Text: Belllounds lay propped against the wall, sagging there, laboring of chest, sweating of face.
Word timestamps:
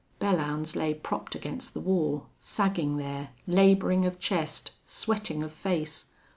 Belllounds 0.19 0.75
lay 0.75 0.95
propped 0.95 1.35
against 1.35 1.75
the 1.75 1.79
wall, 1.79 2.25
sagging 2.39 2.97
there, 2.97 3.29
laboring 3.45 4.03
of 4.03 4.17
chest, 4.17 4.71
sweating 4.83 5.43
of 5.43 5.53
face. 5.53 6.07